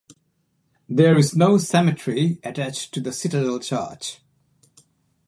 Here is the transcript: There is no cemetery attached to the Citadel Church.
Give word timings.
There 0.89 1.15
is 1.15 1.35
no 1.35 1.59
cemetery 1.59 2.39
attached 2.43 2.91
to 2.95 3.01
the 3.01 3.13
Citadel 3.13 3.59
Church. 3.59 4.19